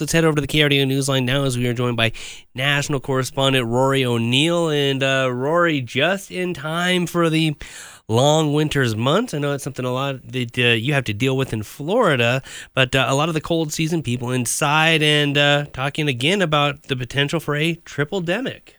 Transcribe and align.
Let's 0.00 0.12
head 0.12 0.24
over 0.24 0.36
to 0.36 0.40
the 0.40 0.46
KRDO 0.46 0.86
Newsline 0.86 1.24
now 1.24 1.42
as 1.42 1.58
we 1.58 1.66
are 1.66 1.74
joined 1.74 1.96
by 1.96 2.12
national 2.54 3.00
correspondent 3.00 3.66
Rory 3.66 4.04
O'Neill. 4.04 4.68
And 4.68 5.02
uh, 5.02 5.28
Rory, 5.32 5.80
just 5.80 6.30
in 6.30 6.54
time 6.54 7.04
for 7.08 7.28
the 7.28 7.56
long 8.06 8.52
winter's 8.52 8.94
months. 8.94 9.34
I 9.34 9.38
know 9.38 9.54
it's 9.54 9.64
something 9.64 9.84
a 9.84 9.92
lot 9.92 10.22
that 10.30 10.56
uh, 10.56 10.76
you 10.76 10.92
have 10.94 11.02
to 11.06 11.12
deal 11.12 11.36
with 11.36 11.52
in 11.52 11.64
Florida, 11.64 12.44
but 12.74 12.94
uh, 12.94 13.06
a 13.08 13.14
lot 13.16 13.28
of 13.28 13.34
the 13.34 13.40
cold 13.40 13.72
season 13.72 14.04
people 14.04 14.30
inside 14.30 15.02
and 15.02 15.36
uh, 15.36 15.64
talking 15.72 16.06
again 16.06 16.42
about 16.42 16.84
the 16.84 16.94
potential 16.94 17.40
for 17.40 17.56
a 17.56 17.74
tripledemic. 17.74 18.74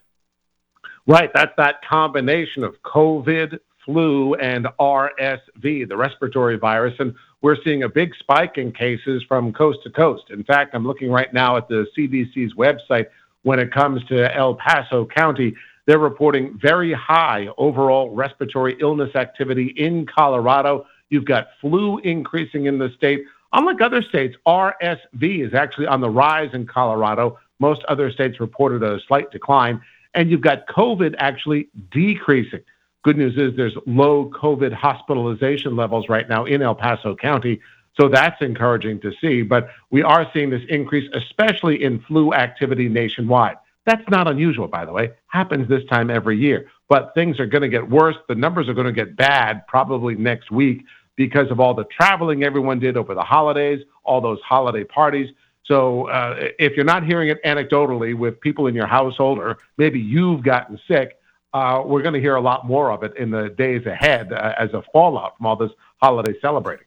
Right, 1.06 1.32
that's 1.34 1.52
that 1.58 1.82
combination 1.84 2.64
of 2.64 2.82
COVID, 2.84 3.60
flu, 3.90 4.36
and 4.36 4.68
RSV, 4.80 5.90
the 5.90 5.98
respiratory 5.98 6.58
virus. 6.58 6.94
And 7.00 7.16
we're 7.42 7.58
seeing 7.64 7.84
a 7.84 7.90
big 7.90 8.14
spike 8.20 8.60
in 8.60 8.72
cases 8.72 9.24
from 9.28 9.52
coast 9.52 9.80
to 9.84 9.90
coast. 9.90 10.26
In 10.30 10.44
fact, 10.44 10.76
I'm 10.76 10.86
looking 10.86 11.10
right 11.10 11.34
now 11.34 11.58
at 11.58 11.68
the 11.68 11.88
CDC's 11.98 12.54
website 12.54 13.08
when 13.42 13.58
it 13.58 13.72
comes 13.72 14.06
to 14.06 14.36
El 14.36 14.54
Paso 14.56 15.08
County. 15.08 15.56
They're 15.88 15.98
reporting 15.98 16.60
very 16.62 16.94
high 16.94 17.48
overall 17.58 18.12
respiratory 18.12 18.78
illness 18.80 19.16
activity 19.16 19.74
in 19.76 20.06
Colorado. 20.06 20.86
You've 21.10 21.26
got 21.26 21.48
flu 21.60 21.98
increasing 22.00 22.66
in 22.66 22.78
the 22.78 22.92
state. 22.96 23.24
Unlike 23.54 23.82
other 23.82 24.04
states, 24.04 24.36
RSV 24.46 25.48
is 25.48 25.56
actually 25.56 25.88
on 25.88 26.02
the 26.02 26.10
rise 26.10 26.52
in 26.54 26.68
Colorado. 26.68 27.40
Most 27.58 27.84
other 27.86 28.12
states 28.12 28.40
reported 28.40 28.84
a 28.84 29.00
slight 29.08 29.32
decline. 29.32 29.82
And 30.14 30.30
you've 30.30 30.42
got 30.42 30.68
COVID 30.68 31.16
actually 31.18 31.70
decreasing. 31.90 32.62
Good 33.04 33.18
news 33.18 33.38
is 33.38 33.56
there's 33.56 33.76
low 33.86 34.30
COVID 34.30 34.74
hospitalization 34.74 35.76
levels 35.76 36.10
right 36.10 36.28
now 36.28 36.46
in 36.46 36.62
El 36.62 36.76
Paso 36.76 37.16
County. 37.16 37.62
So 38.00 38.10
that's 38.10 38.42
encouraging 38.42 39.00
to 39.02 39.12
see. 39.22 39.42
But 39.42 39.70
we 39.90 40.04
are 40.04 40.30
seeing 40.34 40.50
this 40.50 40.64
increase, 40.70 41.10
especially 41.14 41.84
in 41.84 42.02
flu 42.02 42.34
activity 42.34 42.90
nationwide. 42.90 43.58
That's 43.86 44.08
not 44.10 44.28
unusual, 44.28 44.68
by 44.68 44.86
the 44.86 44.92
way. 44.92 45.12
Happens 45.28 45.68
this 45.68 45.84
time 45.86 46.10
every 46.10 46.38
year. 46.38 46.70
But 46.90 47.14
things 47.14 47.40
are 47.40 47.46
going 47.46 47.62
to 47.62 47.70
get 47.70 47.90
worse. 47.90 48.16
The 48.28 48.36
numbers 48.36 48.68
are 48.68 48.74
going 48.74 48.88
to 48.88 48.94
get 48.94 49.16
bad 49.16 49.66
probably 49.68 50.16
next 50.16 50.52
week 50.52 50.84
because 51.16 51.52
of 51.52 51.60
all 51.60 51.74
the 51.74 51.86
traveling 51.86 52.44
everyone 52.44 52.80
did 52.80 52.98
over 52.98 53.14
the 53.14 53.24
holidays, 53.24 53.82
all 54.04 54.22
those 54.22 54.40
holiday 54.42 54.84
parties. 54.84 55.30
So 55.66 56.08
uh, 56.08 56.48
if 56.58 56.76
you're 56.76 56.86
not 56.86 57.06
hearing 57.06 57.30
it 57.30 57.44
anecdotally 57.44 58.18
with 58.18 58.40
people 58.42 58.68
in 58.68 58.76
your 58.76 58.88
household, 58.88 59.38
or 59.38 59.60
maybe 59.78 60.00
you've 60.00 60.44
gotten 60.44 60.80
sick, 60.88 61.19
we're 61.54 62.02
going 62.02 62.14
to 62.14 62.22
hear 62.22 62.36
a 62.36 62.42
lot 62.42 62.66
more 62.66 62.92
of 62.92 63.04
it 63.04 63.16
in 63.18 63.32
the 63.32 63.50
days 63.50 63.86
ahead 63.86 64.32
uh, 64.32 64.54
as 64.58 64.70
a 64.74 64.84
fallout 64.94 65.38
from 65.38 65.46
all 65.46 65.56
this 65.56 65.72
holiday 66.02 66.34
celebrating. 66.42 66.86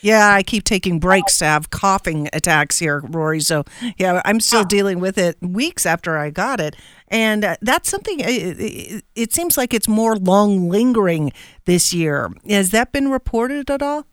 Yeah, 0.00 0.34
I 0.34 0.42
keep 0.42 0.64
taking 0.64 1.00
breaks 1.00 1.38
to 1.38 1.46
have 1.46 1.70
coughing 1.70 2.28
attacks 2.34 2.78
here, 2.78 3.00
Rory. 3.08 3.40
So, 3.40 3.64
yeah, 3.96 4.20
I'm 4.26 4.38
still 4.38 4.60
ah. 4.60 4.64
dealing 4.64 5.00
with 5.00 5.16
it 5.16 5.38
weeks 5.40 5.86
after 5.86 6.18
I 6.18 6.28
got 6.28 6.60
it. 6.60 6.76
And 7.08 7.42
uh, 7.42 7.56
that's 7.62 7.88
something, 7.88 8.18
it, 8.20 9.32
seems 9.32 9.56
like 9.56 9.72
it's 9.72 9.88
more 9.88 10.16
long 10.16 10.68
lingering 10.68 11.32
this 11.64 11.94
year. 11.94 12.30
Has 12.46 12.70
that 12.72 12.92
been 12.92 13.08
reported 13.08 13.70
at 13.70 13.80
all? 13.80 14.06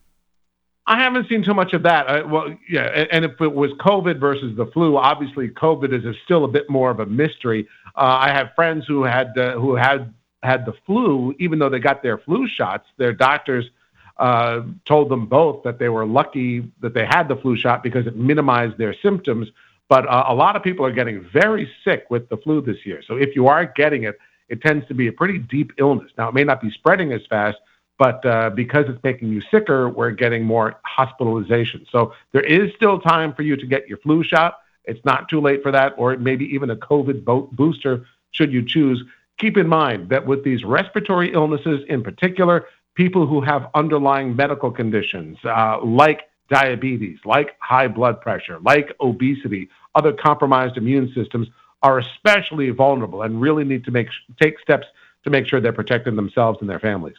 I 0.86 1.00
haven't 1.00 1.28
seen 1.28 1.44
too 1.44 1.54
much 1.54 1.74
of 1.74 1.84
that. 1.84 2.06
Uh, 2.06 2.26
well, 2.26 2.56
yeah, 2.68 2.86
and, 2.86 3.08
and, 3.12 3.24
if 3.24 3.40
it 3.40 3.54
was 3.54 3.70
COVID 3.74 4.18
versus 4.18 4.56
the 4.56 4.66
flu, 4.66 4.96
obviously 4.96 5.48
COVID 5.48 5.96
is 5.96 6.04
a, 6.04 6.12
still 6.24 6.44
a 6.44 6.48
bit 6.48 6.68
more 6.68 6.90
of 6.90 6.98
a 6.98 7.06
mystery. 7.06 7.68
Uh, 7.94 8.18
I 8.20 8.30
have 8.30 8.50
friends 8.56 8.84
who 8.86 9.04
had 9.04 9.36
uh, 9.38 9.52
who 9.52 9.76
had 9.76 10.12
had 10.42 10.66
the 10.66 10.74
flu, 10.84 11.34
even 11.38 11.58
though 11.60 11.68
they 11.68 11.78
got 11.78 12.02
their 12.02 12.18
flu 12.18 12.48
shots. 12.48 12.88
Their 12.96 13.12
doctors 13.12 13.70
uh, 14.16 14.62
told 14.84 15.08
them 15.08 15.26
both 15.26 15.62
that 15.62 15.78
they 15.78 15.88
were 15.88 16.04
lucky 16.04 16.70
that 16.80 16.94
they 16.94 17.06
had 17.06 17.28
the 17.28 17.36
flu 17.36 17.56
shot 17.56 17.82
because 17.82 18.06
it 18.06 18.16
minimized 18.16 18.76
their 18.76 18.94
symptoms. 19.02 19.48
But 19.88 20.08
uh, 20.08 20.24
a 20.28 20.34
lot 20.34 20.56
of 20.56 20.62
people 20.62 20.84
are 20.84 20.92
getting 20.92 21.24
very 21.32 21.70
sick 21.84 22.06
with 22.10 22.28
the 22.28 22.36
flu 22.38 22.60
this 22.60 22.84
year. 22.84 23.02
So 23.06 23.16
if 23.16 23.36
you 23.36 23.46
are 23.46 23.66
getting 23.66 24.04
it, 24.04 24.18
it 24.48 24.60
tends 24.62 24.86
to 24.88 24.94
be 24.94 25.06
a 25.06 25.12
pretty 25.12 25.38
deep 25.38 25.72
illness. 25.78 26.10
Now 26.18 26.28
it 26.28 26.34
may 26.34 26.44
not 26.44 26.60
be 26.60 26.70
spreading 26.70 27.12
as 27.12 27.20
fast, 27.28 27.58
but 27.98 28.24
uh, 28.26 28.50
because 28.50 28.86
it's 28.88 29.02
making 29.02 29.28
you 29.28 29.40
sicker, 29.50 29.88
we're 29.88 30.10
getting 30.10 30.44
more 30.44 30.80
hospitalization. 30.84 31.86
So 31.90 32.12
there 32.32 32.42
is 32.42 32.72
still 32.74 32.98
time 32.98 33.34
for 33.34 33.42
you 33.42 33.56
to 33.56 33.66
get 33.66 33.88
your 33.88 33.98
flu 33.98 34.24
shot. 34.24 34.58
It's 34.84 35.04
not 35.04 35.28
too 35.28 35.40
late 35.40 35.62
for 35.62 35.70
that, 35.70 35.94
or 35.96 36.16
maybe 36.16 36.44
even 36.46 36.70
a 36.70 36.76
COVID 36.76 37.24
bo- 37.24 37.48
booster 37.52 38.04
should 38.32 38.52
you 38.52 38.64
choose. 38.64 39.02
Keep 39.38 39.56
in 39.56 39.68
mind 39.68 40.08
that 40.08 40.26
with 40.26 40.44
these 40.44 40.64
respiratory 40.64 41.32
illnesses 41.32 41.80
in 41.88 42.02
particular, 42.02 42.66
people 42.94 43.26
who 43.26 43.40
have 43.40 43.70
underlying 43.74 44.34
medical 44.34 44.70
conditions 44.70 45.38
uh, 45.44 45.78
like 45.82 46.28
diabetes, 46.48 47.18
like 47.24 47.56
high 47.60 47.88
blood 47.88 48.20
pressure, 48.20 48.58
like 48.60 48.94
obesity, 49.00 49.68
other 49.94 50.12
compromised 50.12 50.76
immune 50.76 51.10
systems 51.14 51.48
are 51.82 51.98
especially 51.98 52.70
vulnerable 52.70 53.22
and 53.22 53.40
really 53.40 53.64
need 53.64 53.84
to 53.84 53.90
make 53.90 54.08
take 54.40 54.58
steps 54.60 54.86
to 55.24 55.30
make 55.30 55.46
sure 55.46 55.60
they're 55.60 55.72
protecting 55.72 56.16
themselves 56.16 56.58
and 56.60 56.68
their 56.68 56.80
families. 56.80 57.16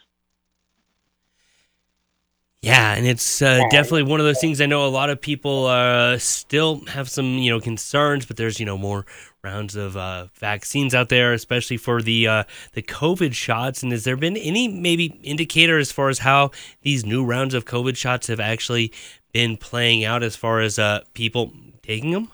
Yeah, 2.64 2.94
and 2.94 3.06
it's 3.06 3.42
uh, 3.42 3.60
definitely 3.72 4.04
one 4.04 4.22
of 4.22 4.26
those 4.26 4.40
things. 4.40 4.62
I 4.62 4.68
know 4.68 4.86
a 4.86 4.88
lot 4.88 5.10
of 5.10 5.20
people 5.20 5.66
uh, 5.66 6.18
still 6.18 6.80
have 6.86 7.10
some, 7.10 7.26
you 7.38 7.50
know, 7.50 7.60
concerns, 7.60 8.26
but 8.26 8.38
there's, 8.38 8.58
you 8.58 8.66
know, 8.66 8.78
more 8.78 9.06
rounds 9.44 9.76
of 9.76 9.98
uh, 9.98 10.28
vaccines 10.36 10.96
out 10.96 11.10
there, 11.10 11.34
especially 11.34 11.76
for 11.76 12.02
the 12.02 12.26
uh, 12.26 12.44
the 12.72 12.82
COVID 12.82 13.34
shots. 13.34 13.84
And 13.84 13.92
has 13.92 14.06
there 14.06 14.16
been 14.16 14.38
any 14.38 14.70
maybe 14.70 15.08
indicator 15.24 15.78
as 15.78 15.92
far 15.92 16.08
as 16.08 16.20
how 16.20 16.52
these 16.84 17.06
new 17.06 17.26
rounds 17.26 17.54
of 17.54 17.66
COVID 17.66 17.98
shots 17.98 18.28
have 18.28 18.40
actually 18.40 18.94
been 19.34 19.58
playing 19.58 20.06
out 20.06 20.24
as 20.24 20.38
far 20.38 20.62
as 20.62 20.80
uh, 20.80 21.02
people 21.14 21.52
taking 21.82 22.12
them? 22.12 22.32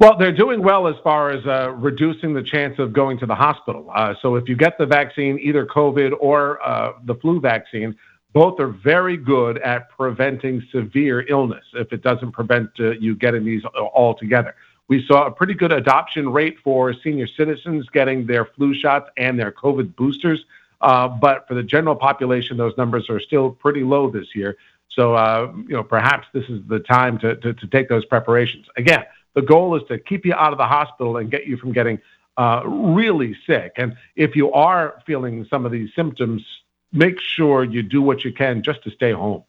Well, 0.00 0.18
they're 0.18 0.32
doing 0.32 0.60
well 0.60 0.88
as 0.88 0.96
far 1.04 1.30
as 1.30 1.46
uh, 1.46 1.70
reducing 1.70 2.34
the 2.34 2.42
chance 2.42 2.80
of 2.80 2.92
going 2.92 3.16
to 3.18 3.26
the 3.26 3.34
hospital. 3.36 3.92
Uh, 3.94 4.14
so 4.20 4.34
if 4.34 4.48
you 4.48 4.56
get 4.56 4.76
the 4.76 4.86
vaccine, 4.86 5.38
either 5.40 5.66
COVID 5.66 6.14
or 6.18 6.60
uh, 6.66 6.94
the 7.04 7.14
flu 7.14 7.38
vaccine, 7.40 7.96
both 8.32 8.60
are 8.60 8.68
very 8.68 9.16
good 9.16 9.58
at 9.58 9.88
preventing 9.90 10.62
severe 10.70 11.24
illness 11.28 11.64
if 11.74 11.92
it 11.92 12.02
doesn't 12.02 12.32
prevent 12.32 12.70
uh, 12.78 12.90
you 12.90 13.14
getting 13.14 13.44
these 13.44 13.64
altogether. 13.64 14.54
We 14.88 15.04
saw 15.06 15.26
a 15.26 15.30
pretty 15.30 15.54
good 15.54 15.72
adoption 15.72 16.30
rate 16.30 16.58
for 16.64 16.94
senior 16.94 17.26
citizens 17.26 17.88
getting 17.90 18.26
their 18.26 18.46
flu 18.46 18.74
shots 18.74 19.10
and 19.16 19.38
their 19.38 19.52
COVID 19.52 19.96
boosters. 19.96 20.44
Uh, 20.80 21.08
but 21.08 21.46
for 21.48 21.54
the 21.54 21.62
general 21.62 21.96
population, 21.96 22.56
those 22.56 22.76
numbers 22.78 23.10
are 23.10 23.20
still 23.20 23.50
pretty 23.50 23.82
low 23.82 24.10
this 24.10 24.34
year. 24.34 24.56
So, 24.90 25.14
uh, 25.14 25.52
you 25.66 25.74
know, 25.74 25.82
perhaps 25.82 26.26
this 26.32 26.44
is 26.48 26.60
the 26.68 26.80
time 26.80 27.18
to, 27.18 27.36
to, 27.36 27.52
to, 27.52 27.66
take 27.66 27.88
those 27.88 28.04
preparations. 28.04 28.66
Again, 28.76 29.04
the 29.34 29.42
goal 29.42 29.76
is 29.76 29.82
to 29.88 29.98
keep 29.98 30.24
you 30.24 30.34
out 30.34 30.52
of 30.52 30.58
the 30.58 30.66
hospital 30.66 31.18
and 31.18 31.30
get 31.30 31.46
you 31.46 31.56
from 31.56 31.72
getting 31.72 32.00
uh, 32.36 32.62
really 32.64 33.36
sick. 33.46 33.72
And 33.76 33.96
if 34.16 34.34
you 34.34 34.52
are 34.52 35.02
feeling 35.06 35.46
some 35.50 35.66
of 35.66 35.72
these 35.72 35.90
symptoms, 35.94 36.44
make 36.92 37.20
sure 37.20 37.64
you 37.64 37.82
do 37.82 38.02
what 38.02 38.24
you 38.24 38.32
can 38.32 38.62
just 38.62 38.82
to 38.84 38.90
stay 38.90 39.12
home. 39.12 39.44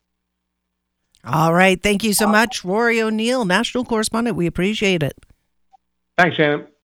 All 1.26 1.54
right. 1.54 1.82
Thank 1.82 2.04
you 2.04 2.14
so 2.14 2.28
much, 2.28 2.64
Rory 2.64 3.02
O'Neill, 3.02 3.44
national 3.46 3.84
correspondent. 3.84 4.38
We 4.38 4.48
appreciate 4.48 5.04
it. 5.04 5.14
Thanks, 6.18 6.38
Shannon. 6.38 6.68